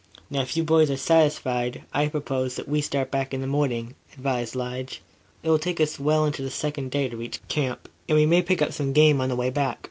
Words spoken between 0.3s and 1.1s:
"Now, if you boys are